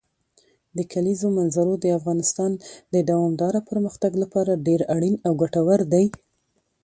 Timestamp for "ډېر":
4.67-4.81